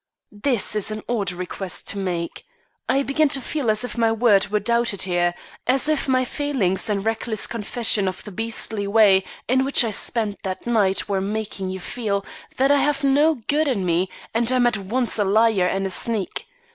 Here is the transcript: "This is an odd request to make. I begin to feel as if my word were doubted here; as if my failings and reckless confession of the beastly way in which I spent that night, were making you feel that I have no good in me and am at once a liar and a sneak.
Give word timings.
"This 0.31 0.75
is 0.75 0.89
an 0.89 1.03
odd 1.07 1.31
request 1.31 1.87
to 1.89 1.99
make. 1.99 2.43
I 2.89 3.03
begin 3.03 3.29
to 3.29 3.39
feel 3.39 3.69
as 3.69 3.83
if 3.83 3.99
my 3.99 4.11
word 4.11 4.47
were 4.47 4.59
doubted 4.59 5.03
here; 5.03 5.35
as 5.67 5.87
if 5.87 6.07
my 6.07 6.25
failings 6.25 6.89
and 6.89 7.05
reckless 7.05 7.45
confession 7.45 8.07
of 8.07 8.23
the 8.23 8.31
beastly 8.31 8.87
way 8.87 9.23
in 9.47 9.63
which 9.63 9.83
I 9.83 9.91
spent 9.91 10.41
that 10.41 10.65
night, 10.65 11.07
were 11.07 11.21
making 11.21 11.69
you 11.69 11.79
feel 11.79 12.25
that 12.57 12.71
I 12.71 12.79
have 12.79 13.03
no 13.03 13.35
good 13.45 13.67
in 13.67 13.85
me 13.85 14.09
and 14.33 14.51
am 14.51 14.65
at 14.65 14.77
once 14.79 15.19
a 15.19 15.23
liar 15.23 15.67
and 15.67 15.85
a 15.85 15.91
sneak. 15.91 16.47